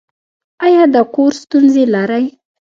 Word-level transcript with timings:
ایا 0.65 0.83
د 0.93 0.95
کور 1.13 1.31
ستونزې 1.41 1.83
لرئ؟ 1.93 2.25